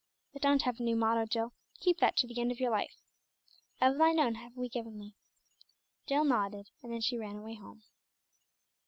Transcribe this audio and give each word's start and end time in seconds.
"But 0.33 0.41
don't 0.41 0.63
have 0.63 0.79
a 0.79 0.83
new 0.83 0.95
motto, 0.95 1.27
Jill. 1.27 1.53
Keep 1.81 1.99
that 1.99 2.17
to 2.17 2.27
the 2.27 2.41
end 2.41 2.51
of 2.51 2.59
your 2.59 2.71
life 2.71 2.95
'Of 3.79 3.99
Thine 3.99 4.19
own 4.19 4.33
have 4.33 4.57
we 4.57 4.67
given 4.67 4.97
Thee.'" 4.97 5.13
Jill 6.07 6.23
nodded, 6.23 6.71
and 6.81 6.91
then 6.91 7.01
she 7.01 7.19
ran 7.19 7.35
away 7.35 7.53
home. 7.53 7.83